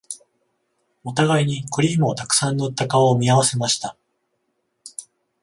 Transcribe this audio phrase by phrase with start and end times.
[1.03, 3.95] お互いにクリームをたくさん塗った顔を見合わせました